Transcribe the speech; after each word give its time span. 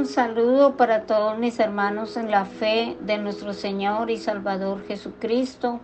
Un 0.00 0.06
saludo 0.06 0.78
para 0.78 1.02
todos 1.02 1.36
mis 1.36 1.60
hermanos 1.60 2.16
en 2.16 2.30
la 2.30 2.46
fe 2.46 2.96
de 3.02 3.18
nuestro 3.18 3.52
Señor 3.52 4.10
y 4.10 4.16
Salvador 4.16 4.82
Jesucristo. 4.86 5.78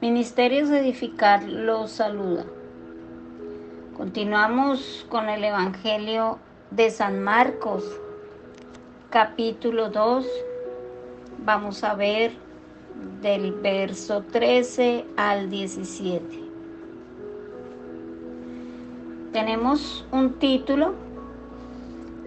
Ministerios 0.00 0.70
Edificar 0.70 1.42
los 1.44 1.90
saluda. 1.90 2.46
Continuamos 3.94 5.04
con 5.10 5.28
el 5.28 5.44
Evangelio 5.44 6.38
de 6.70 6.90
San 6.90 7.22
Marcos, 7.22 7.84
capítulo 9.10 9.90
2. 9.90 10.26
Vamos 11.44 11.84
a 11.84 11.94
ver 11.94 12.32
del 13.20 13.52
verso 13.52 14.24
13 14.32 15.04
al 15.18 15.50
17. 15.50 16.24
Tenemos 19.34 20.06
un 20.10 20.38
título, 20.38 20.94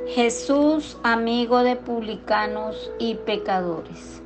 Jesús, 0.07 0.97
amigo 1.03 1.63
de 1.63 1.75
publicanos 1.75 2.91
y 2.99 3.15
pecadores. 3.15 4.21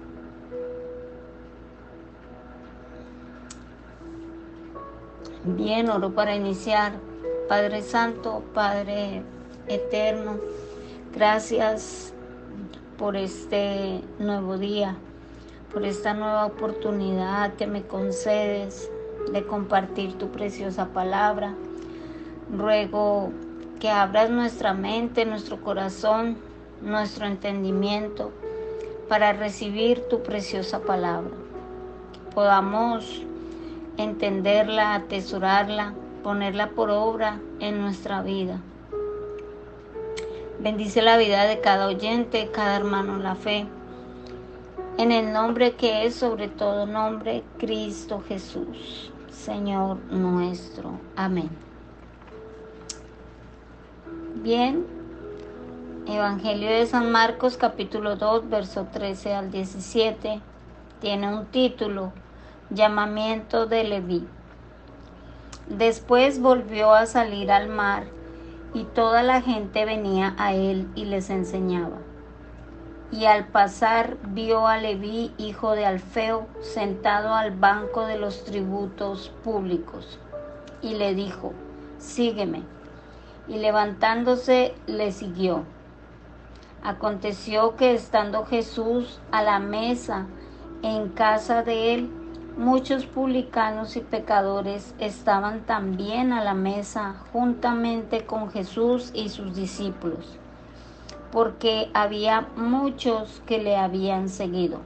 Bien, 5.45 5.89
oro 5.89 6.13
para 6.13 6.35
iniciar. 6.35 6.93
Padre 7.47 7.81
Santo, 7.81 8.43
Padre 8.53 9.23
Eterno, 9.67 10.38
gracias 11.15 12.13
por 12.97 13.16
este 13.16 14.02
nuevo 14.19 14.57
día, 14.57 14.97
por 15.73 15.85
esta 15.85 16.13
nueva 16.13 16.45
oportunidad 16.45 17.55
que 17.55 17.66
me 17.66 17.83
concedes 17.83 18.91
de 19.31 19.45
compartir 19.47 20.17
tu 20.17 20.30
preciosa 20.30 20.89
palabra. 20.89 21.55
Ruego 22.52 23.31
que 23.80 23.89
abras 23.89 24.30
nuestra 24.30 24.73
mente, 24.73 25.25
nuestro 25.25 25.61
corazón, 25.61 26.38
nuestro 26.81 27.25
entendimiento 27.25 28.31
para 29.08 29.33
recibir 29.33 30.08
tu 30.09 30.21
preciosa 30.21 30.80
palabra. 30.80 31.31
Podamos 32.33 33.23
entenderla, 33.97 34.95
atesorarla, 34.95 35.94
ponerla 36.23 36.69
por 36.69 36.89
obra 36.89 37.39
en 37.59 37.81
nuestra 37.81 38.21
vida. 38.21 38.61
Bendice 40.59 41.02
la 41.02 41.17
vida 41.17 41.45
de 41.45 41.61
cada 41.61 41.88
oyente, 41.88 42.49
cada 42.52 42.75
hermano 42.75 43.16
en 43.16 43.23
la 43.23 43.36
fe. 43.36 43.66
En 44.97 45.14
el 45.14 45.31
nombre 45.31 45.75
que 45.75 46.05
es 46.05 46.16
sobre 46.16 46.49
todo 46.49 46.86
nombre, 46.86 47.43
Cristo 47.58 48.21
Jesús, 48.27 49.11
Señor 49.31 49.97
nuestro. 50.11 50.99
Amén. 51.16 51.69
Bien, 54.42 54.86
Evangelio 56.08 56.70
de 56.70 56.86
San 56.86 57.12
Marcos 57.12 57.58
capítulo 57.58 58.16
2, 58.16 58.50
verso 58.50 58.88
13 58.90 59.34
al 59.34 59.52
17, 59.52 60.40
tiene 61.02 61.36
un 61.36 61.48
título, 61.48 62.14
Llamamiento 62.70 63.66
de 63.66 63.84
Leví. 63.84 64.26
Después 65.67 66.40
volvió 66.40 66.94
a 66.94 67.06
salir 67.06 67.52
al 67.52 67.67
mar 67.67 68.06
y 68.73 68.86
toda 68.86 69.23
la 69.23 69.42
gente 69.42 69.84
venía 69.84 70.36
a 70.38 70.54
él 70.54 70.88
y 70.95 71.04
les 71.04 71.30
enseñaba. 71.30 71.98
Y 73.12 73.26
al 73.26 73.45
pasar 73.48 74.16
vio 74.30 74.67
a 74.67 74.78
Leví, 74.78 75.34
hijo 75.38 75.73
de 75.73 75.86
Alfeo, 75.86 76.48
sentado 76.62 77.34
al 77.34 77.52
banco 77.52 78.06
de 78.06 78.17
los 78.17 78.45
tributos 78.45 79.34
públicos, 79.44 80.17
y 80.82 80.95
le 80.95 81.14
dijo, 81.14 81.52
sígueme 81.98 82.78
y 83.50 83.58
levantándose 83.58 84.73
le 84.88 85.11
siguió. 85.11 85.64
Aconteció 86.83 87.76
que 87.76 87.93
estando 87.93 88.45
Jesús 88.45 89.20
a 89.32 89.42
la 89.42 89.60
mesa 89.60 90.27
en 90.82 91.10
casa 91.10 91.64
de 91.64 91.93
él, 91.93 92.10
muchos 92.58 93.05
publicanos 93.05 93.98
y 93.98 94.02
pecadores 94.02 94.95
estaban 94.99 95.61
también 95.61 96.32
a 96.32 96.43
la 96.43 96.54
mesa 96.54 97.15
juntamente 97.33 98.26
con 98.26 98.49
Jesús 98.49 99.11
y 99.14 99.30
sus 99.30 99.55
discípulos, 99.55 100.37
porque 101.31 101.89
había 101.93 102.48
muchos 102.55 103.42
que 103.45 103.58
le 103.58 103.76
habían 103.76 104.30
seguido. 104.30 104.80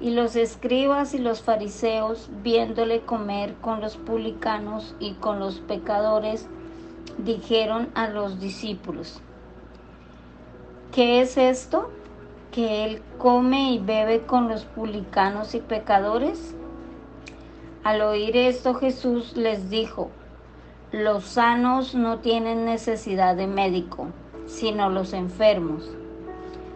Y 0.00 0.10
los 0.10 0.34
escribas 0.36 1.14
y 1.14 1.18
los 1.18 1.42
fariseos, 1.42 2.30
viéndole 2.42 3.00
comer 3.00 3.54
con 3.60 3.80
los 3.80 3.96
publicanos 3.96 4.94
y 4.98 5.14
con 5.14 5.40
los 5.40 5.60
pecadores, 5.60 6.48
dijeron 7.24 7.90
a 7.94 8.08
los 8.08 8.40
discípulos, 8.40 9.20
¿qué 10.92 11.20
es 11.20 11.36
esto? 11.36 11.90
¿Que 12.52 12.84
él 12.84 13.02
come 13.18 13.72
y 13.72 13.78
bebe 13.78 14.22
con 14.22 14.48
los 14.48 14.64
publicanos 14.64 15.54
y 15.54 15.60
pecadores? 15.60 16.54
Al 17.84 18.02
oír 18.02 18.36
esto 18.36 18.74
Jesús 18.74 19.36
les 19.36 19.70
dijo, 19.70 20.10
los 20.92 21.24
sanos 21.24 21.94
no 21.94 22.18
tienen 22.18 22.64
necesidad 22.64 23.36
de 23.36 23.46
médico, 23.46 24.08
sino 24.46 24.90
los 24.90 25.12
enfermos. 25.12 25.88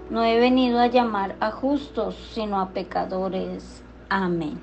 No 0.09 0.23
he 0.23 0.39
venido 0.39 0.79
a 0.79 0.87
llamar 0.87 1.35
a 1.41 1.51
justos, 1.51 2.15
sino 2.33 2.61
a 2.61 2.69
pecadores. 2.69 3.83
Amén. 4.09 4.61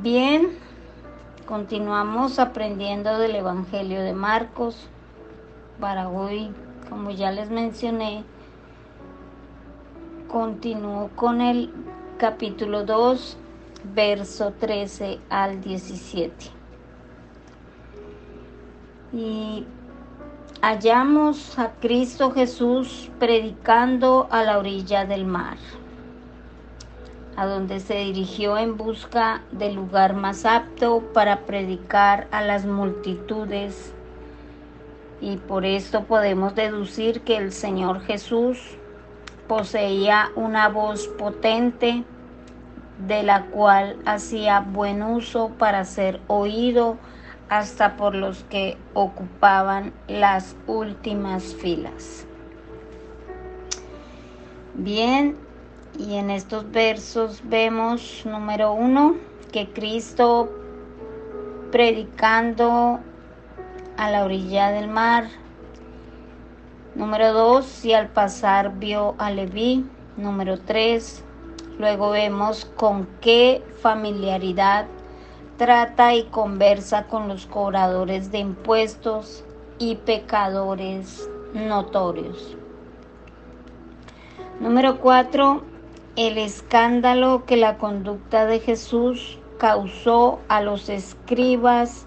Bien, 0.00 0.56
Continuamos 1.48 2.38
aprendiendo 2.38 3.18
del 3.18 3.34
Evangelio 3.34 4.02
de 4.02 4.12
Marcos. 4.12 4.86
Para 5.80 6.10
hoy, 6.10 6.50
como 6.90 7.10
ya 7.10 7.30
les 7.32 7.48
mencioné, 7.48 8.22
continúo 10.30 11.08
con 11.16 11.40
el 11.40 11.72
capítulo 12.18 12.84
2, 12.84 13.38
verso 13.94 14.52
13 14.60 15.20
al 15.30 15.62
17. 15.62 16.50
Y 19.14 19.64
hallamos 20.60 21.58
a 21.58 21.70
Cristo 21.80 22.30
Jesús 22.30 23.10
predicando 23.18 24.28
a 24.30 24.42
la 24.42 24.58
orilla 24.58 25.06
del 25.06 25.24
mar 25.24 25.56
a 27.38 27.46
donde 27.46 27.78
se 27.78 27.94
dirigió 27.98 28.58
en 28.58 28.76
busca 28.76 29.42
del 29.52 29.76
lugar 29.76 30.12
más 30.12 30.44
apto 30.44 31.04
para 31.14 31.46
predicar 31.46 32.26
a 32.32 32.42
las 32.42 32.66
multitudes. 32.66 33.94
Y 35.20 35.36
por 35.36 35.64
esto 35.64 36.02
podemos 36.02 36.56
deducir 36.56 37.20
que 37.20 37.36
el 37.36 37.52
Señor 37.52 38.00
Jesús 38.00 38.58
poseía 39.46 40.30
una 40.34 40.68
voz 40.68 41.06
potente 41.06 42.02
de 43.06 43.22
la 43.22 43.46
cual 43.46 43.96
hacía 44.04 44.58
buen 44.58 45.00
uso 45.04 45.50
para 45.50 45.84
ser 45.84 46.20
oído 46.26 46.96
hasta 47.48 47.96
por 47.96 48.16
los 48.16 48.42
que 48.50 48.76
ocupaban 48.94 49.92
las 50.08 50.56
últimas 50.66 51.54
filas. 51.54 52.26
Bien, 54.74 55.36
y 55.96 56.14
en 56.16 56.30
estos 56.30 56.70
versos 56.70 57.40
vemos, 57.44 58.24
número 58.26 58.72
uno, 58.72 59.16
que 59.52 59.68
Cristo 59.72 60.50
predicando 61.70 63.00
a 63.96 64.10
la 64.10 64.24
orilla 64.24 64.70
del 64.70 64.88
mar. 64.88 65.28
Número 66.94 67.32
dos, 67.32 67.66
si 67.66 67.92
al 67.92 68.08
pasar 68.08 68.78
vio 68.78 69.14
a 69.18 69.30
Leví. 69.30 69.86
Número 70.16 70.58
tres, 70.58 71.24
luego 71.78 72.10
vemos 72.10 72.64
con 72.76 73.06
qué 73.20 73.62
familiaridad 73.80 74.86
trata 75.56 76.14
y 76.14 76.24
conversa 76.24 77.06
con 77.06 77.28
los 77.28 77.46
cobradores 77.46 78.30
de 78.32 78.38
impuestos 78.38 79.44
y 79.78 79.96
pecadores 79.96 81.28
notorios. 81.52 82.56
Número 84.60 84.98
cuatro, 85.00 85.62
el 86.18 86.36
escándalo 86.36 87.44
que 87.46 87.56
la 87.56 87.78
conducta 87.78 88.44
de 88.44 88.58
Jesús 88.58 89.38
causó 89.56 90.40
a 90.48 90.60
los 90.60 90.88
escribas 90.88 92.06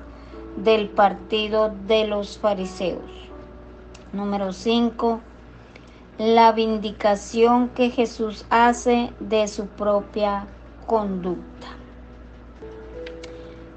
del 0.57 0.89
partido 0.89 1.73
de 1.87 2.07
los 2.07 2.37
fariseos. 2.37 3.09
Número 4.11 4.51
5. 4.51 5.21
La 6.17 6.51
vindicación 6.51 7.69
que 7.69 7.89
Jesús 7.89 8.45
hace 8.49 9.13
de 9.21 9.47
su 9.47 9.67
propia 9.67 10.45
conducta. 10.87 11.67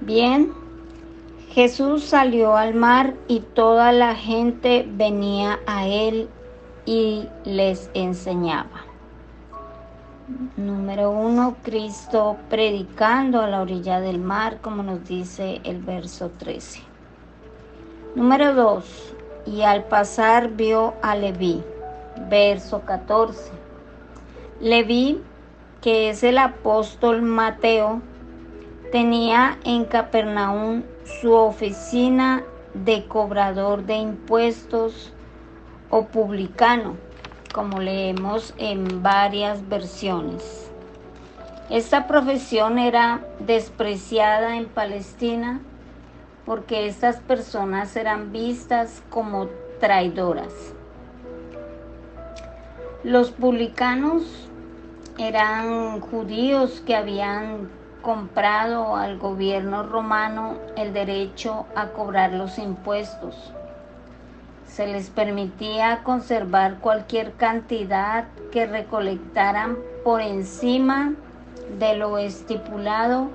Bien, 0.01 0.53
Jesús 1.51 2.03
salió 2.03 2.57
al 2.57 2.75
mar 2.75 3.15
y 3.29 3.39
toda 3.39 3.93
la 3.93 4.17
gente 4.17 4.85
venía 4.85 5.61
a 5.69 5.87
él 5.87 6.29
y 6.87 7.29
les 7.45 7.89
enseñaba. 7.95 8.94
Número 10.57 11.11
uno, 11.11 11.55
Cristo 11.63 12.39
predicando 12.49 13.43
a 13.43 13.47
la 13.47 13.61
orilla 13.61 14.01
del 14.01 14.19
mar, 14.19 14.59
como 14.63 14.83
nos 14.83 15.05
dice 15.05 15.61
el 15.65 15.83
verso 15.83 16.31
13. 16.39 16.81
Número 18.15 18.55
dos, 18.55 19.15
y 19.45 19.63
al 19.63 19.85
pasar 19.85 20.53
vio 20.53 20.95
a 21.03 21.15
Leví. 21.15 21.63
Verso 22.31 22.81
14. 22.87 23.53
Leví, 24.61 25.21
que 25.83 26.09
es 26.09 26.23
el 26.23 26.39
apóstol 26.39 27.21
Mateo, 27.21 28.01
tenía 28.93 29.59
en 29.65 29.85
Capernaum 29.85 30.85
su 31.21 31.35
oficina 31.35 32.43
de 32.73 33.07
cobrador 33.09 33.85
de 33.85 33.97
impuestos 33.97 35.13
o 35.91 36.07
publicano, 36.07 36.97
como 37.55 37.81
leemos 37.81 38.53
en 38.59 39.03
varias 39.03 39.69
versiones. 39.69 40.73
Esta 41.71 42.09
profesión 42.09 42.79
era 42.81 43.25
despreciada 43.39 44.57
en 44.57 44.67
Palestina 44.67 45.61
porque 46.45 46.89
estas 46.89 47.17
personas 47.21 47.95
eran 47.95 48.33
vistas 48.33 49.03
como 49.09 49.47
traidoras. 49.79 50.75
Los 53.05 53.31
publicanos 53.31 54.25
eran 55.17 56.01
judíos 56.01 56.83
que 56.85 56.97
habían 56.97 57.71
comprado 58.03 58.97
al 58.97 59.17
gobierno 59.17 59.85
romano 59.85 60.59
el 60.77 60.93
derecho 60.93 61.67
a 61.77 61.91
cobrar 61.91 62.33
los 62.33 62.59
impuestos. 62.59 63.55
Se 64.75 64.89
les 64.89 65.09
permitía 65.09 66.03
conservar 66.03 66.81
cualquier 66.81 67.35
cantidad 67.35 68.25
que 68.51 68.67
recolectaran 68.67 69.79
por 70.03 70.21
encima 70.21 71.13
de 71.79 71.97
lo 71.97 72.19
estipulado 72.19 73.29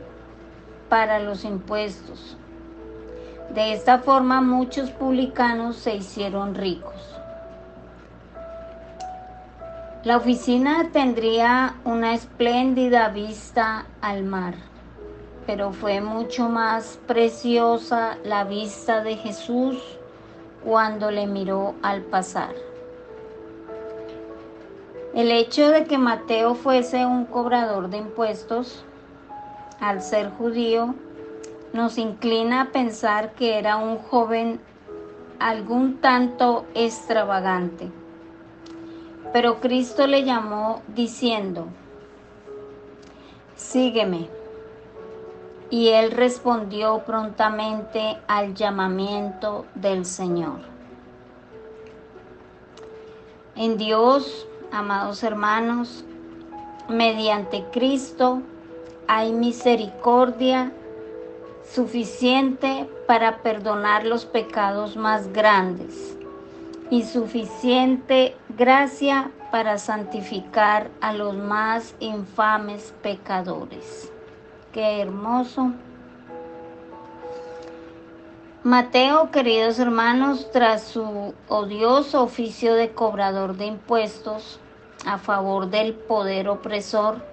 para 0.89 1.19
los 1.19 1.45
impuestos. 1.45 2.35
De 3.55 3.71
esta 3.71 3.99
forma 3.99 4.41
muchos 4.41 4.91
publicanos 4.91 5.77
se 5.77 5.95
hicieron 5.95 6.55
ricos. 6.55 7.15
La 10.03 10.17
oficina 10.17 10.89
tendría 10.91 11.75
una 11.85 12.15
espléndida 12.15 13.07
vista 13.07 13.85
al 14.01 14.25
mar, 14.25 14.55
pero 15.47 15.71
fue 15.71 16.01
mucho 16.01 16.49
más 16.49 16.99
preciosa 17.07 18.17
la 18.25 18.43
vista 18.43 19.01
de 19.03 19.15
Jesús 19.15 19.98
cuando 20.63 21.11
le 21.11 21.27
miró 21.27 21.75
al 21.81 22.01
pasar. 22.01 22.53
El 25.13 25.31
hecho 25.31 25.69
de 25.69 25.85
que 25.85 25.97
Mateo 25.97 26.55
fuese 26.55 27.05
un 27.05 27.25
cobrador 27.25 27.89
de 27.89 27.97
impuestos, 27.97 28.83
al 29.79 30.01
ser 30.01 30.29
judío, 30.31 30.93
nos 31.73 31.97
inclina 31.97 32.61
a 32.61 32.71
pensar 32.71 33.33
que 33.33 33.57
era 33.57 33.77
un 33.77 33.97
joven 33.97 34.59
algún 35.39 36.01
tanto 36.01 36.65
extravagante 36.73 37.91
pero 39.31 39.59
Cristo 39.59 40.07
le 40.07 40.23
llamó 40.23 40.81
diciendo, 40.95 41.67
sígueme. 43.55 44.38
Y 45.69 45.89
él 45.89 46.11
respondió 46.11 47.03
prontamente 47.05 48.17
al 48.27 48.55
llamamiento 48.55 49.65
del 49.75 50.05
Señor. 50.05 50.59
En 53.55 53.77
Dios, 53.77 54.47
amados 54.71 55.21
hermanos, 55.23 56.05
mediante 56.87 57.65
Cristo 57.71 58.41
hay 59.07 59.31
misericordia 59.31 60.71
suficiente 61.63 62.89
para 63.07 63.43
perdonar 63.43 64.05
los 64.05 64.25
pecados 64.25 64.95
más 64.95 65.31
grandes 65.33 66.17
y 66.89 67.03
suficiente 67.03 68.35
gracia 68.57 69.31
para 69.51 69.77
santificar 69.77 70.89
a 71.01 71.13
los 71.13 71.35
más 71.35 71.95
infames 71.99 72.93
pecadores. 73.01 74.11
Qué 74.73 75.01
hermoso. 75.01 75.71
Mateo, 78.63 79.31
queridos 79.31 79.79
hermanos, 79.79 80.51
tras 80.51 80.83
su 80.83 81.33
odioso 81.47 82.21
oficio 82.21 82.75
de 82.75 82.91
cobrador 82.91 83.57
de 83.57 83.65
impuestos 83.65 84.59
a 85.07 85.17
favor 85.17 85.71
del 85.71 85.93
poder 85.93 86.49
opresor, 86.49 87.25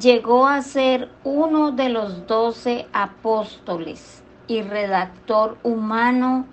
llegó 0.00 0.48
a 0.48 0.62
ser 0.62 1.08
uno 1.22 1.70
de 1.70 1.88
los 1.88 2.26
doce 2.26 2.88
apóstoles 2.92 4.22
y 4.48 4.62
redactor 4.62 5.56
humano 5.62 6.46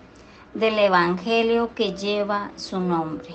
del 0.53 0.77
Evangelio 0.77 1.73
que 1.73 1.93
lleva 1.93 2.51
su 2.55 2.79
nombre. 2.79 3.33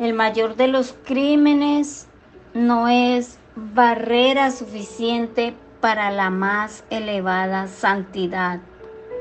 El 0.00 0.14
mayor 0.14 0.56
de 0.56 0.66
los 0.66 0.94
crímenes 1.04 2.08
no 2.54 2.88
es 2.88 3.39
barrera 3.56 4.50
suficiente 4.50 5.54
para 5.80 6.10
la 6.10 6.30
más 6.30 6.84
elevada 6.90 7.66
santidad 7.66 8.60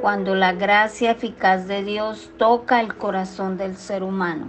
cuando 0.02 0.36
la 0.36 0.54
gracia 0.54 1.12
eficaz 1.12 1.68
de 1.68 1.84
Dios 1.84 2.30
toca 2.38 2.80
el 2.80 2.96
corazón 2.96 3.58
del 3.58 3.76
ser 3.76 4.04
humano. 4.04 4.48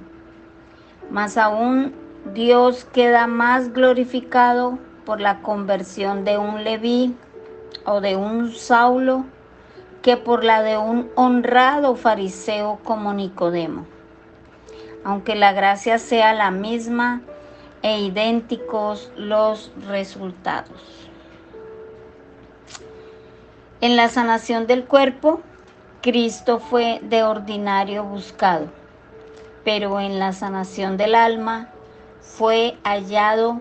Más 1.11 1.37
aún, 1.37 1.95
Dios 2.35 2.85
queda 2.93 3.27
más 3.27 3.73
glorificado 3.73 4.79
por 5.05 5.21
la 5.21 5.41
conversión 5.41 6.25
de 6.25 6.39
un 6.39 6.63
Leví 6.63 7.17
o 7.85 8.01
de 8.01 8.17
un 8.17 8.53
Saulo 8.53 9.25
que 10.03 10.17
por 10.17 10.45
la 10.45 10.63
de 10.63 10.79
un 10.79 11.11
honrado 11.17 11.97
fariseo 11.97 12.79
como 12.85 13.13
Nicodemo. 13.13 13.87
Aunque 15.05 15.35
la 15.35 15.53
gracia 15.53 15.99
sea 15.99 16.33
la 16.33 16.51
misma 16.51 17.23
e 17.83 18.01
idénticos 18.01 19.11
los 19.17 19.71
resultados. 19.89 21.09
En 23.81 23.97
la 23.97 24.09
sanación 24.09 24.67
del 24.67 24.85
cuerpo, 24.85 25.41
Cristo 26.03 26.59
fue 26.59 27.01
de 27.03 27.23
ordinario 27.23 28.05
buscado, 28.05 28.67
pero 29.65 30.01
en 30.01 30.19
la 30.19 30.33
sanación 30.33 30.97
del 30.97 31.15
alma 31.15 31.71
fue 32.21 32.77
hallado 32.85 33.61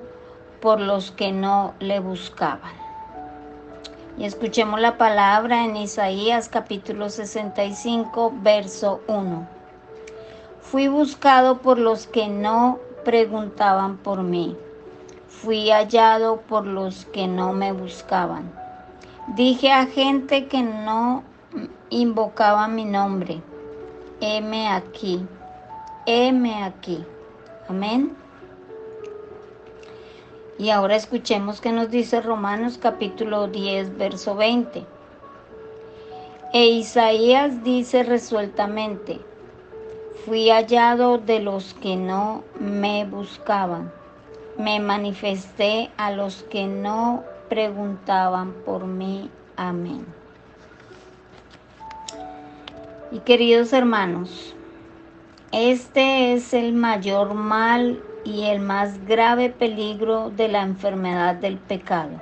por 0.62 0.82
los 0.82 1.12
que 1.12 1.32
no 1.32 1.74
le 1.80 2.00
buscaban. 2.00 2.74
Y 4.18 4.26
escuchemos 4.26 4.82
la 4.82 4.98
palabra 4.98 5.64
en 5.64 5.78
Isaías 5.78 6.50
capítulo 6.50 7.10
65, 7.10 8.34
verso 8.42 9.02
1. 9.08 9.48
Fui 10.62 10.90
buscado 10.90 11.60
por 11.60 11.80
los 11.80 12.08
que 12.08 12.28
no 12.28 12.80
preguntaban 13.04 13.98
por 13.98 14.24
mí. 14.24 14.56
Fui 15.28 15.70
hallado 15.70 16.42
por 16.42 16.66
los 16.66 17.06
que 17.06 17.28
no 17.28 17.54
me 17.54 17.72
buscaban. 17.72 18.52
Dije 19.36 19.72
a 19.72 19.86
gente 19.86 20.48
que 20.48 20.64
no 20.64 21.24
invocaba 21.90 22.68
mi 22.68 22.86
nombre. 22.86 23.42
Heme 24.22 24.68
aquí. 24.70 25.26
Heme 26.06 26.64
aquí. 26.64 27.06
Amén. 27.68 28.16
Y 30.58 30.72
ahora 30.72 30.96
escuchemos 30.96 31.62
qué 31.62 31.72
nos 31.72 31.90
dice 31.90 32.20
Romanos 32.20 32.78
capítulo 32.78 33.48
10, 33.48 33.98
verso 33.98 34.36
20. 34.36 34.86
E 36.52 36.66
Isaías 36.66 37.64
dice 37.64 38.04
resueltamente, 38.04 39.22
fui 40.26 40.50
hallado 40.50 41.18
de 41.18 41.40
los 41.40 41.74
que 41.76 41.96
no 41.96 42.44
me 42.60 43.06
buscaban, 43.06 43.92
me 44.58 44.80
manifesté 44.80 45.90
a 45.98 46.12
los 46.12 46.44
que 46.44 46.68
no 46.68 47.24
preguntaban 47.50 48.54
por 48.66 48.86
mí. 48.86 49.30
Amén. 49.56 50.06
Y 53.12 53.20
queridos 53.20 53.74
hermanos, 53.74 54.56
este 55.52 56.34
es 56.34 56.54
el 56.54 56.74
mayor 56.74 57.34
mal 57.34 58.04
y 58.24 58.46
el 58.46 58.60
más 58.60 59.06
grave 59.06 59.50
peligro 59.50 60.30
de 60.30 60.48
la 60.48 60.62
enfermedad 60.62 61.36
del 61.36 61.58
pecado, 61.58 62.22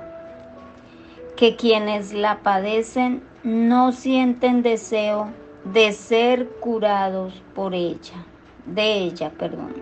que 1.36 1.56
quienes 1.56 2.12
la 2.12 2.38
padecen 2.38 3.22
no 3.42 3.92
sienten 3.92 4.62
deseo 4.62 5.28
de 5.64 5.92
ser 5.92 6.48
curados 6.60 7.42
por 7.54 7.74
ella, 7.74 8.24
de 8.66 8.94
ella, 8.94 9.30
perdón. 9.30 9.74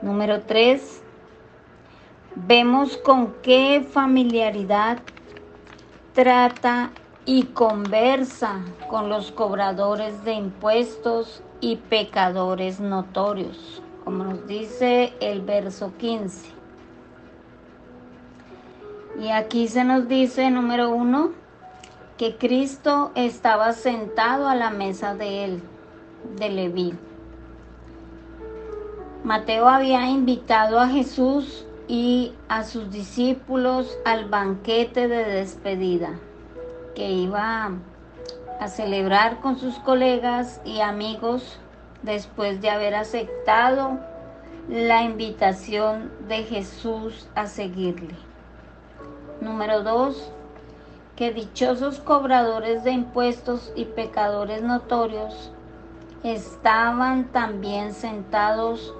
Número 0.00 0.42
3. 0.42 1.02
Vemos 2.34 2.96
con 2.96 3.34
qué 3.42 3.86
familiaridad 3.92 4.98
trata 6.14 6.90
y 7.24 7.44
conversa 7.44 8.60
con 8.88 9.08
los 9.08 9.30
cobradores 9.32 10.24
de 10.24 10.32
impuestos 10.32 11.42
y 11.60 11.76
pecadores 11.76 12.80
notorios 12.80 13.82
como 14.04 14.24
nos 14.24 14.46
dice 14.46 15.12
el 15.20 15.42
verso 15.42 15.92
15. 15.98 16.50
Y 19.20 19.28
aquí 19.28 19.68
se 19.68 19.84
nos 19.84 20.08
dice, 20.08 20.50
número 20.50 20.90
uno, 20.90 21.32
que 22.22 22.36
Cristo 22.36 23.10
estaba 23.16 23.72
sentado 23.72 24.46
a 24.46 24.54
la 24.54 24.70
mesa 24.70 25.16
de 25.16 25.44
él, 25.44 25.62
de 26.38 26.50
Leví. 26.50 26.94
Mateo 29.24 29.66
había 29.66 30.08
invitado 30.08 30.78
a 30.78 30.86
Jesús 30.86 31.66
y 31.88 32.32
a 32.48 32.62
sus 32.62 32.92
discípulos 32.92 33.98
al 34.04 34.28
banquete 34.28 35.08
de 35.08 35.24
despedida 35.24 36.10
que 36.94 37.10
iba 37.10 37.72
a 38.60 38.68
celebrar 38.68 39.40
con 39.40 39.58
sus 39.58 39.80
colegas 39.80 40.60
y 40.64 40.80
amigos 40.80 41.58
después 42.02 42.60
de 42.60 42.70
haber 42.70 42.94
aceptado 42.94 43.98
la 44.68 45.02
invitación 45.02 46.12
de 46.28 46.44
Jesús 46.44 47.26
a 47.34 47.48
seguirle. 47.48 48.14
Número 49.40 49.82
dos, 49.82 50.32
que 51.22 51.32
dichosos 51.32 52.00
cobradores 52.00 52.82
de 52.82 52.90
impuestos 52.90 53.72
y 53.76 53.84
pecadores 53.84 54.60
notorios 54.60 55.52
estaban 56.24 57.26
también 57.26 57.94
sentados 57.94 58.92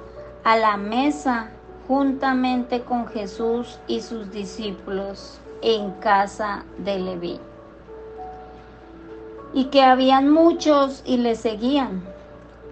a 0.44 0.56
la 0.56 0.76
mesa 0.76 1.50
juntamente 1.88 2.82
con 2.82 3.08
Jesús 3.08 3.80
y 3.88 4.02
sus 4.02 4.30
discípulos 4.30 5.40
en 5.62 5.90
casa 5.94 6.62
de 6.78 7.00
Leví. 7.00 7.40
Y 9.52 9.64
que 9.64 9.82
habían 9.82 10.30
muchos 10.30 11.02
y 11.04 11.16
le 11.16 11.34
seguían. 11.34 12.04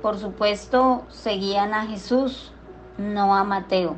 Por 0.01 0.17
supuesto, 0.17 1.03
seguían 1.09 1.75
a 1.75 1.87
Jesús, 1.87 2.53
no 2.99 3.35
a 3.35 3.43
Mateo. 3.43 3.97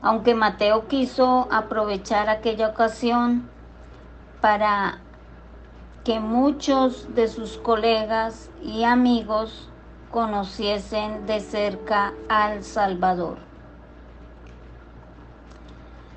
Aunque 0.00 0.34
Mateo 0.34 0.88
quiso 0.88 1.46
aprovechar 1.50 2.30
aquella 2.30 2.68
ocasión 2.68 3.54
para 4.46 4.98
que 6.04 6.20
muchos 6.20 7.12
de 7.16 7.26
sus 7.26 7.58
colegas 7.58 8.48
y 8.62 8.84
amigos 8.84 9.68
conociesen 10.12 11.26
de 11.26 11.40
cerca 11.40 12.12
al 12.28 12.62
Salvador. 12.62 13.38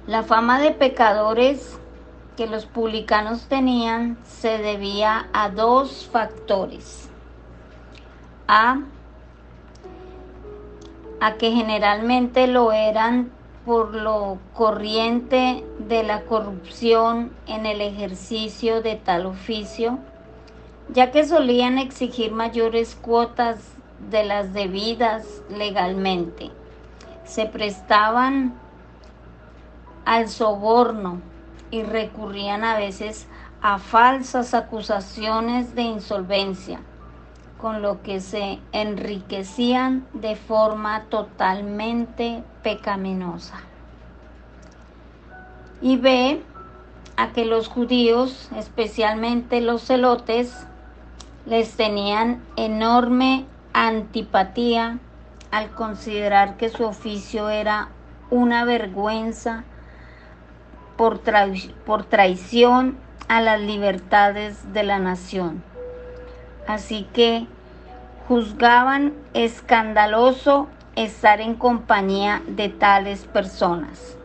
La 0.06 0.22
fama 0.22 0.62
de 0.62 0.70
pecadores 0.74 1.80
que 2.38 2.46
los 2.46 2.68
publicanos 2.68 3.48
tenían 3.48 4.20
se 4.24 4.60
debía 4.60 5.28
a 5.34 5.50
dos 5.50 6.08
factores. 6.14 7.10
A, 8.48 8.82
a 11.20 11.34
que 11.34 11.50
generalmente 11.50 12.46
lo 12.46 12.74
eran 12.74 13.32
por 13.70 13.94
lo 13.94 14.40
corriente 14.56 15.64
de 15.78 16.02
la 16.02 16.24
corrupción 16.24 17.32
en 17.46 17.68
el 17.68 17.82
ejercicio 17.82 18.82
de 18.82 18.96
tal 18.96 19.28
oficio, 19.28 20.00
ya 20.92 21.12
que 21.12 21.24
solían 21.24 21.78
exigir 21.78 22.32
mayores 22.32 22.96
cuotas 22.96 23.60
de 24.10 24.24
las 24.24 24.54
debidas 24.54 25.44
legalmente. 25.56 26.50
Se 27.26 27.46
prestaban 27.46 28.56
al 30.04 30.30
soborno 30.30 31.22
y 31.70 31.84
recurrían 31.84 32.64
a 32.64 32.76
veces 32.76 33.28
a 33.62 33.78
falsas 33.78 34.56
acusaciones 34.56 35.76
de 35.76 35.84
insolvencia, 35.84 36.80
con 37.60 37.82
lo 37.82 38.02
que 38.02 38.22
se 38.22 38.60
enriquecían 38.72 40.08
de 40.14 40.36
forma 40.36 41.04
totalmente 41.10 42.44
pecaminosa. 42.64 43.62
Y 45.82 45.98
ve 45.98 46.42
a 47.18 47.32
que 47.34 47.46
los 47.46 47.68
judíos, 47.68 48.50
especialmente 48.56 49.60
los 49.62 49.84
celotes, 49.84 50.66
les 51.46 51.76
tenían 51.76 52.42
enorme 52.56 53.46
antipatía 53.74 55.00
al 55.52 55.72
considerar 55.72 56.58
que 56.58 56.70
su 56.70 56.86
oficio 56.86 57.50
era 57.50 57.90
una 58.30 58.64
vergüenza 58.66 59.64
por, 60.96 61.20
traición 62.10 62.98
a 63.28 63.42
las 63.42 63.60
libertades 63.62 64.74
de 64.74 64.84
la 64.84 65.00
nación. 65.00 65.69
Así 66.70 67.08
que 67.14 67.48
juzgaban 68.28 69.16
escandaloso 69.34 70.68
estar 70.96 71.42
en 71.42 71.56
compañía 71.56 72.44
de 72.46 72.70
tales 72.70 73.26
personas. 73.26 74.16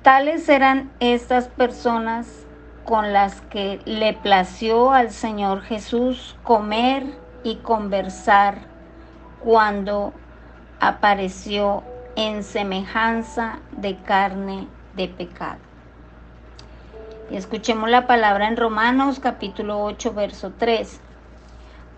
Tales 0.00 0.48
eran 0.48 0.90
estas 1.00 1.48
personas 1.48 2.46
con 2.86 3.12
las 3.12 3.42
que 3.42 3.82
le 3.84 4.14
plació 4.14 4.92
al 4.92 5.10
Señor 5.10 5.60
Jesús 5.60 6.38
comer 6.42 7.04
y 7.42 7.56
conversar 7.56 8.60
cuando 9.40 10.14
apareció 10.80 11.82
en 12.16 12.42
semejanza 12.42 13.58
de 13.72 13.98
carne 13.98 14.68
de 14.96 15.08
pecado. 15.08 15.63
Escuchemos 17.34 17.90
la 17.90 18.06
palabra 18.06 18.46
en 18.46 18.56
Romanos 18.56 19.18
capítulo 19.18 19.82
8, 19.82 20.14
verso 20.14 20.52
3. 20.56 21.00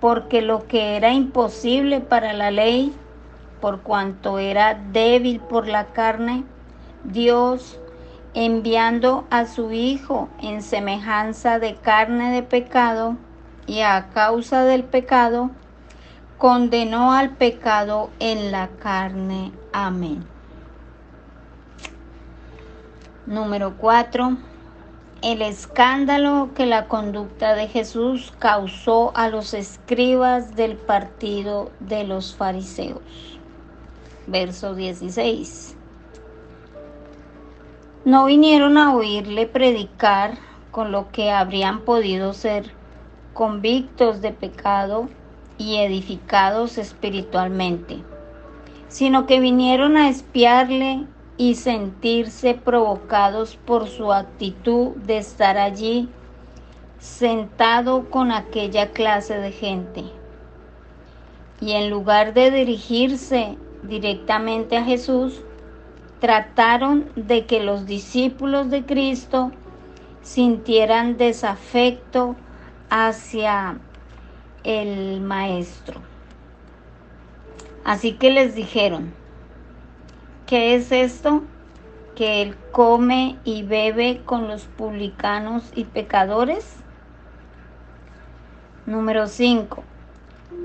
Porque 0.00 0.40
lo 0.40 0.66
que 0.66 0.96
era 0.96 1.12
imposible 1.12 2.00
para 2.00 2.32
la 2.32 2.50
ley, 2.50 2.94
por 3.60 3.82
cuanto 3.82 4.38
era 4.38 4.72
débil 4.92 5.40
por 5.40 5.68
la 5.68 5.88
carne, 5.88 6.44
Dios, 7.04 7.78
enviando 8.32 9.26
a 9.28 9.44
su 9.44 9.72
Hijo 9.72 10.30
en 10.40 10.62
semejanza 10.62 11.58
de 11.58 11.74
carne 11.74 12.32
de 12.32 12.42
pecado, 12.42 13.16
y 13.66 13.80
a 13.80 14.08
causa 14.14 14.64
del 14.64 14.84
pecado, 14.84 15.50
condenó 16.38 17.12
al 17.12 17.28
pecado 17.28 18.08
en 18.20 18.52
la 18.52 18.68
carne. 18.68 19.52
Amén. 19.70 20.24
Número 23.26 23.74
4. 23.76 24.55
El 25.22 25.40
escándalo 25.40 26.50
que 26.54 26.66
la 26.66 26.88
conducta 26.88 27.54
de 27.54 27.68
Jesús 27.68 28.34
causó 28.38 29.16
a 29.16 29.28
los 29.28 29.54
escribas 29.54 30.54
del 30.56 30.76
partido 30.76 31.70
de 31.80 32.04
los 32.04 32.34
fariseos. 32.36 33.00
Verso 34.26 34.74
16. 34.74 35.74
No 38.04 38.26
vinieron 38.26 38.76
a 38.76 38.94
oírle 38.94 39.46
predicar 39.46 40.34
con 40.70 40.92
lo 40.92 41.10
que 41.10 41.30
habrían 41.30 41.80
podido 41.80 42.34
ser 42.34 42.70
convictos 43.32 44.20
de 44.20 44.32
pecado 44.32 45.08
y 45.56 45.76
edificados 45.76 46.76
espiritualmente, 46.76 48.02
sino 48.88 49.26
que 49.26 49.40
vinieron 49.40 49.96
a 49.96 50.10
espiarle 50.10 51.06
y 51.38 51.54
sentirse 51.54 52.54
provocados 52.54 53.56
por 53.56 53.88
su 53.88 54.12
actitud 54.12 54.96
de 54.96 55.18
estar 55.18 55.58
allí 55.58 56.08
sentado 56.98 58.08
con 58.10 58.32
aquella 58.32 58.90
clase 58.92 59.38
de 59.38 59.52
gente. 59.52 60.04
Y 61.60 61.72
en 61.72 61.90
lugar 61.90 62.34
de 62.34 62.50
dirigirse 62.50 63.56
directamente 63.82 64.76
a 64.76 64.84
Jesús, 64.84 65.42
trataron 66.20 67.10
de 67.14 67.44
que 67.46 67.62
los 67.62 67.86
discípulos 67.86 68.70
de 68.70 68.84
Cristo 68.84 69.52
sintieran 70.22 71.16
desafecto 71.16 72.34
hacia 72.90 73.78
el 74.64 75.20
maestro. 75.20 76.00
Así 77.84 78.14
que 78.14 78.30
les 78.30 78.54
dijeron, 78.54 79.14
¿qué 80.46 80.74
es 80.74 80.92
esto? 80.92 81.42
Que 82.14 82.42
él 82.42 82.56
come 82.72 83.38
y 83.44 83.62
bebe 83.62 84.22
con 84.24 84.48
los 84.48 84.64
publicanos 84.64 85.70
y 85.74 85.84
pecadores. 85.84 86.76
Número 88.86 89.26
5. 89.26 89.82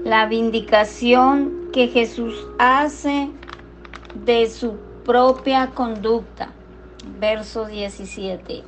La 0.03 0.27
vindicación 0.27 1.69
que 1.73 1.88
Jesús 1.88 2.47
hace 2.59 3.29
de 4.25 4.50
su 4.50 4.77
propia 5.03 5.71
conducta. 5.71 6.50
Verso 7.19 7.65
17 7.65 8.63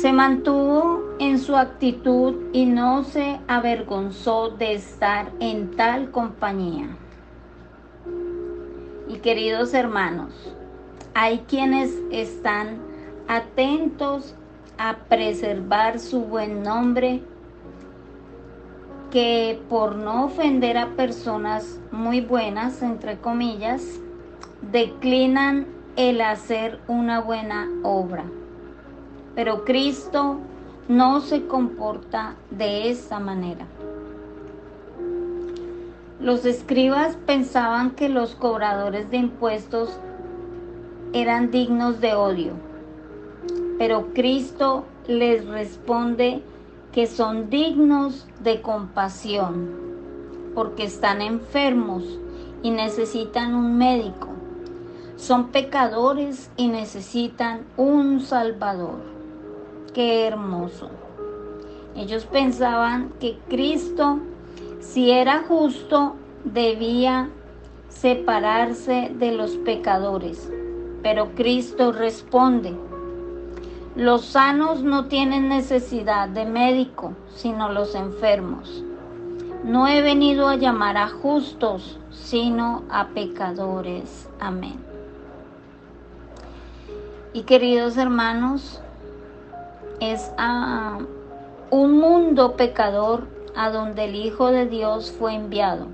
se 0.00 0.12
mantuvo 0.12 1.02
en 1.18 1.40
su 1.40 1.56
actitud 1.56 2.36
y 2.52 2.66
no 2.66 3.02
se 3.02 3.40
avergonzó 3.48 4.50
de 4.50 4.74
estar 4.74 5.32
en 5.40 5.72
tal 5.72 6.12
compañía. 6.12 6.96
Queridos 9.22 9.74
hermanos, 9.74 10.32
hay 11.12 11.38
quienes 11.48 11.92
están 12.12 12.78
atentos 13.26 14.36
a 14.78 14.96
preservar 15.08 15.98
su 15.98 16.20
buen 16.20 16.62
nombre, 16.62 17.22
que 19.10 19.60
por 19.68 19.96
no 19.96 20.26
ofender 20.26 20.78
a 20.78 20.90
personas 20.90 21.80
muy 21.90 22.20
buenas, 22.20 22.80
entre 22.82 23.18
comillas, 23.18 23.82
declinan 24.70 25.66
el 25.96 26.20
hacer 26.20 26.78
una 26.86 27.20
buena 27.20 27.68
obra 27.82 28.24
Pero 29.34 29.64
Cristo 29.64 30.38
no 30.86 31.20
se 31.20 31.46
comporta 31.46 32.36
de 32.50 32.90
esta 32.90 33.18
manera. 33.18 33.66
Los 36.20 36.44
escribas 36.44 37.16
pensaban 37.26 37.92
que 37.92 38.08
los 38.08 38.34
cobradores 38.34 39.08
de 39.10 39.18
impuestos 39.18 40.00
eran 41.12 41.52
dignos 41.52 42.00
de 42.00 42.14
odio, 42.14 42.54
pero 43.78 44.08
Cristo 44.14 44.84
les 45.06 45.46
responde 45.46 46.42
que 46.92 47.06
son 47.06 47.50
dignos 47.50 48.26
de 48.40 48.60
compasión, 48.62 49.70
porque 50.56 50.84
están 50.84 51.22
enfermos 51.22 52.02
y 52.64 52.72
necesitan 52.72 53.54
un 53.54 53.78
médico. 53.78 54.28
Son 55.14 55.48
pecadores 55.48 56.50
y 56.56 56.66
necesitan 56.66 57.60
un 57.76 58.20
Salvador. 58.20 58.98
Qué 59.94 60.26
hermoso. 60.26 60.90
Ellos 61.94 62.26
pensaban 62.26 63.10
que 63.20 63.38
Cristo, 63.48 64.18
si 64.80 65.10
era 65.10 65.44
justo, 65.46 66.14
debía 66.44 67.30
separarse 67.88 69.12
de 69.14 69.32
los 69.32 69.56
pecadores. 69.56 70.50
Pero 71.02 71.34
Cristo 71.34 71.92
responde, 71.92 72.74
los 73.96 74.24
sanos 74.24 74.82
no 74.82 75.06
tienen 75.06 75.48
necesidad 75.48 76.28
de 76.28 76.44
médico, 76.44 77.14
sino 77.34 77.72
los 77.72 77.94
enfermos. 77.94 78.84
No 79.64 79.88
he 79.88 80.02
venido 80.02 80.46
a 80.46 80.56
llamar 80.56 80.96
a 80.96 81.08
justos, 81.08 81.98
sino 82.10 82.84
a 82.90 83.08
pecadores. 83.08 84.28
Amén. 84.38 84.76
Y 87.32 87.42
queridos 87.42 87.96
hermanos, 87.96 88.80
es 90.00 90.32
a 90.38 90.98
un 91.70 91.98
mundo 91.98 92.56
pecador 92.56 93.37
a 93.58 93.70
donde 93.70 94.04
el 94.04 94.14
Hijo 94.14 94.52
de 94.52 94.66
Dios 94.66 95.10
fue 95.10 95.34
enviado. 95.34 95.88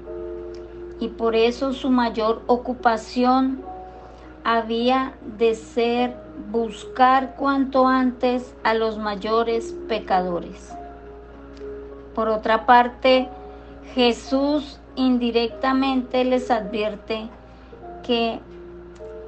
Y 1.01 1.09
por 1.09 1.35
eso 1.35 1.73
su 1.73 1.89
mayor 1.89 2.43
ocupación 2.47 3.63
había 4.45 5.15
de 5.39 5.55
ser 5.55 6.15
buscar 6.53 7.37
cuanto 7.37 7.89
antes 7.89 8.55
a 8.65 8.75
los 8.75 8.99
mayores 8.99 9.75
pecadores. 9.89 10.75
Por 12.15 12.29
otra 12.29 12.67
parte, 12.67 13.31
Jesús 13.95 14.79
indirectamente 14.95 16.23
les 16.23 16.51
advierte 16.51 17.31
que 18.03 18.41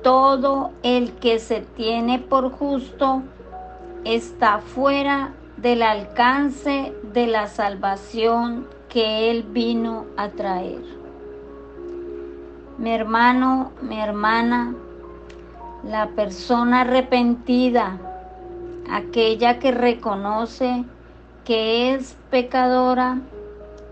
todo 0.03 0.73
el 0.83 1.15
que 1.15 1.39
se 1.39 1.63
tiene 1.63 2.19
por 2.19 2.51
justo 2.51 3.23
está 4.05 4.59
fuera 4.59 5.33
del 5.67 5.83
alcance 5.83 6.95
de 7.13 7.27
la 7.27 7.49
salvación 7.49 8.69
que 8.89 9.33
Él 9.33 9.43
vino 9.43 10.07
a 10.17 10.29
traer. 10.29 10.85
Mi 12.79 12.93
hermano, 12.93 13.73
mi 13.83 13.99
hermana, 13.99 14.77
la 15.83 16.07
persona 16.11 16.83
arrepentida, 16.83 17.99
aquella 18.89 19.59
que 19.59 19.73
reconoce 19.73 20.85
que 21.45 21.95
es 21.95 22.17
pecadora 22.31 23.19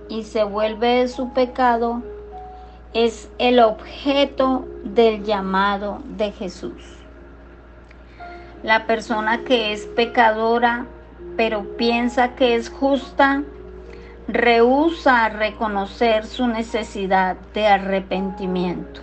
y 0.08 0.22
se 0.22 0.44
vuelve 0.44 1.00
de 1.00 1.08
su 1.08 1.32
pecado, 1.32 2.02
es 2.92 3.28
el 3.38 3.58
objeto 3.58 4.64
del 4.84 5.24
llamado 5.24 5.98
de 6.04 6.30
Jesús. 6.30 6.98
La 8.62 8.86
persona 8.86 9.42
que 9.42 9.72
es 9.72 9.86
pecadora 9.86 10.86
pero 11.36 11.76
piensa 11.76 12.34
que 12.34 12.54
es 12.54 12.68
justa, 12.68 13.42
rehúsa 14.28 15.28
reconocer 15.28 16.26
su 16.26 16.46
necesidad 16.46 17.36
de 17.52 17.66
arrepentimiento. 17.66 19.00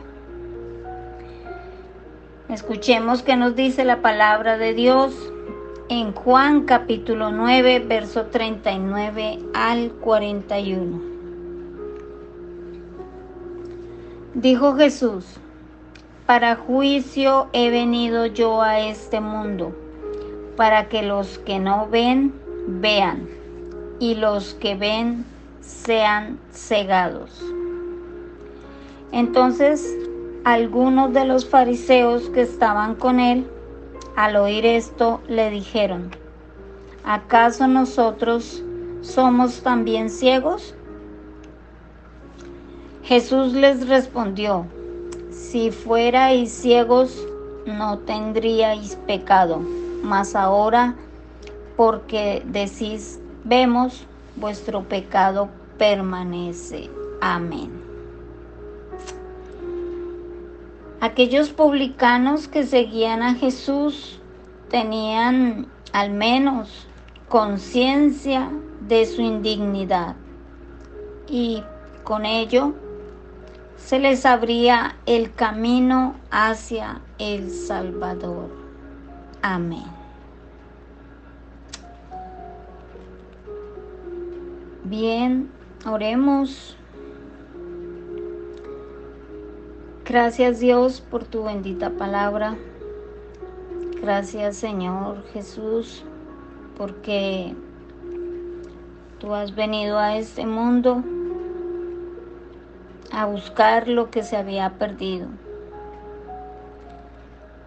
Escuchemos 2.50 3.24
qué 3.24 3.38
nos 3.38 3.56
dice 3.56 3.86
la 3.86 4.02
palabra 4.02 4.58
de 4.58 4.74
Dios 4.74 5.14
en 5.88 6.14
Juan 6.14 6.64
capítulo 6.64 7.32
9, 7.32 7.80
verso 7.80 8.26
39 8.26 9.40
al 9.54 9.92
41. 9.92 11.02
Dijo 14.34 14.76
Jesús, 14.76 15.26
para 16.26 16.56
juicio 16.56 17.50
he 17.52 17.70
venido 17.70 18.26
yo 18.26 18.62
a 18.62 18.80
este 18.80 19.20
mundo, 19.20 19.76
para 20.56 20.90
que 20.90 21.02
los 21.04 21.40
que 21.40 21.60
no 21.60 21.88
ven, 21.90 22.34
vean, 22.68 23.28
y 24.00 24.16
los 24.16 24.54
que 24.56 24.76
ven 24.76 25.26
sean 25.62 26.40
cegados. 26.52 27.44
Entonces 29.12 29.86
algunos 30.44 31.14
de 31.14 31.26
los 31.26 31.48
fariseos 31.48 32.30
que 32.30 32.42
estaban 32.42 32.96
con 32.96 33.20
él, 33.20 33.46
al 34.16 34.36
oír 34.36 34.66
esto, 34.66 35.22
le 35.28 35.52
dijeron, 35.52 36.10
¿acaso 37.04 37.68
nosotros 37.68 38.64
somos 39.02 39.62
también 39.62 40.10
ciegos? 40.10 40.74
Jesús 43.04 43.54
les 43.54 43.88
respondió, 43.88 44.66
si 45.30 45.70
fuerais 45.70 46.52
ciegos, 46.52 47.16
no 47.66 48.00
tendríais 48.00 48.96
pecado, 49.08 49.62
mas 50.04 50.36
ahora, 50.36 50.96
porque 51.76 52.44
decís, 52.46 53.20
vemos, 53.44 54.06
vuestro 54.36 54.84
pecado 54.84 55.50
permanece. 55.78 56.90
Amén. 57.22 57.72
Aquellos 61.00 61.50
publicanos 61.50 62.48
que 62.48 62.64
seguían 62.64 63.24
a 63.24 63.34
Jesús 63.34 64.20
tenían 64.70 65.68
al 65.94 66.12
menos 66.12 66.88
conciencia 67.28 68.52
de 68.88 69.06
su 69.06 69.22
indignidad 69.22 70.16
y 71.28 71.64
con 72.04 72.26
ello 72.26 72.74
se 73.78 74.00
les 74.00 74.26
abría 74.26 74.96
el 75.06 75.34
camino 75.34 76.16
hacia 76.30 77.02
el 77.18 77.50
Salvador. 77.50 78.61
Amén. 79.42 79.86
Bien, 84.84 85.50
oremos. 85.86 86.78
Gracias 90.06 90.60
Dios 90.60 91.02
por 91.02 91.24
tu 91.24 91.44
bendita 91.44 91.92
palabra. 91.92 92.58
Gracias 94.02 94.58
Señor 94.58 95.24
Jesús 95.32 96.04
porque 96.78 97.56
tú 99.20 99.34
has 99.34 99.56
venido 99.56 99.98
a 99.98 100.18
este 100.18 100.46
mundo 100.46 101.04
a 103.12 103.26
buscar 103.26 103.88
lo 103.88 104.12
que 104.12 104.24
se 104.24 104.36
había 104.36 104.72
perdido. 104.78 105.28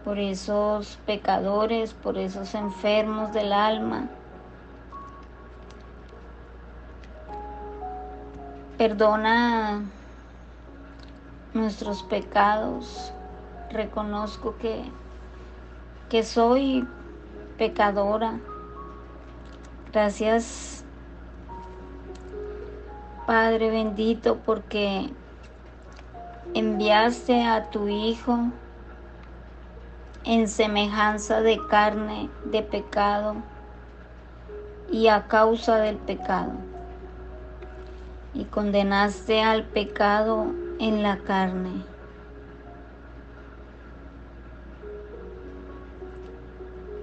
Por 0.05 0.19
esos 0.19 0.99
pecadores, 1.07 1.95
por 1.95 2.19
esos 2.19 2.55
enfermos 2.55 3.33
del 3.33 3.53
alma. 3.53 4.09
Perdona 8.77 9.83
nuestros 11.55 12.03
pecados. 12.03 13.13
Reconozco 13.71 14.57
que, 14.59 14.85
que 16.11 16.23
soy 16.23 16.87
pecadora. 17.57 18.39
Gracias, 19.93 20.85
Padre 23.27 23.71
bendito, 23.71 24.39
porque 24.45 25.11
enviaste 26.53 27.45
a 27.45 27.71
tu 27.71 27.89
Hijo 27.89 28.51
en 30.25 30.49
semejanza 30.49 31.41
de 31.41 31.61
carne 31.69 32.31
de 32.47 32.63
pecado 32.63 33.37
y 34.91 35.09
a 35.09 35.27
causa 35.27 35.79
del 35.79 35.97
pecado. 35.97 36.53
Y 38.33 38.45
condenaste 38.45 39.43
al 39.43 39.65
pecado 39.65 40.47
en 40.79 41.03
la 41.03 41.19
carne. 41.19 41.85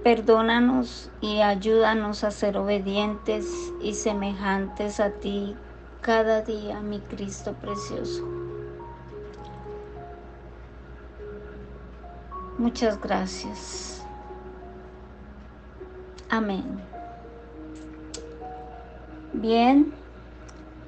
Perdónanos 0.02 1.10
y 1.20 1.42
ayúdanos 1.42 2.24
a 2.24 2.32
ser 2.32 2.58
obedientes 2.58 3.46
y 3.80 3.94
semejantes 3.94 4.98
a 4.98 5.10
ti 5.10 5.56
cada 6.00 6.42
día, 6.42 6.80
mi 6.80 6.98
Cristo 6.98 7.54
precioso. 7.54 8.41
Muchas 12.62 13.00
gracias. 13.00 14.04
Amén. 16.30 16.62
Bien, 19.32 19.92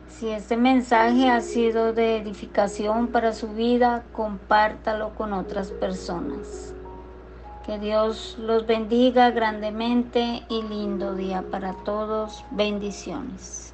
si 0.06 0.28
este 0.28 0.56
mensaje 0.56 1.28
ha 1.28 1.40
sido 1.40 1.92
de 1.92 2.18
edificación 2.18 3.08
para 3.08 3.32
su 3.32 3.48
vida, 3.48 4.04
compártalo 4.12 5.16
con 5.16 5.32
otras 5.32 5.72
personas. 5.72 6.72
Que 7.66 7.80
Dios 7.80 8.36
los 8.38 8.68
bendiga 8.68 9.32
grandemente 9.32 10.44
y 10.48 10.62
lindo 10.62 11.16
día 11.16 11.42
para 11.50 11.72
todos. 11.82 12.44
Bendiciones. 12.52 13.73